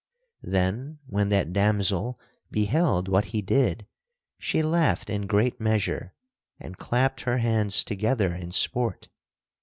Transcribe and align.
Then 0.41 0.97
when 1.05 1.29
that 1.29 1.53
damosel 1.53 2.19
beheld 2.49 3.07
what 3.07 3.25
he 3.25 3.43
did 3.43 3.85
she 4.39 4.63
laughed 4.63 5.11
in 5.11 5.27
great 5.27 5.59
measure 5.61 6.15
and 6.59 6.75
clapped 6.75 7.21
her 7.21 7.37
hands 7.37 7.83
together 7.83 8.33
in 8.33 8.49
sport. 8.49 9.09